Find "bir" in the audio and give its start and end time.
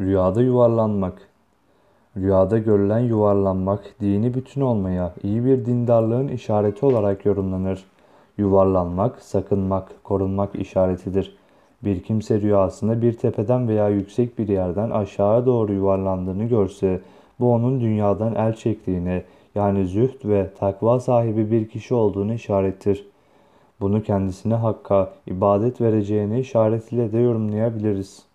5.44-5.66, 11.84-12.02, 13.02-13.12, 14.38-14.48, 21.50-21.68